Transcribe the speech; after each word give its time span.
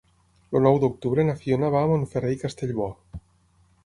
El 0.59 0.63
nou 0.67 0.77
d'octubre 0.83 1.25
na 1.27 1.35
Fiona 1.41 1.69
va 1.75 1.83
a 1.87 1.89
Montferrer 1.91 2.31
i 2.37 2.39
Castellbò. 2.45 2.89